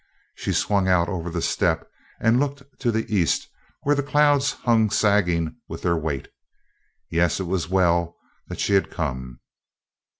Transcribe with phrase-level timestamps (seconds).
[0.33, 1.87] She swung out over the step
[2.19, 3.47] and looked to the east
[3.83, 6.27] where the clouds hung sagging with their weight.
[7.11, 8.15] Yes, it was well
[8.47, 9.41] that she had come.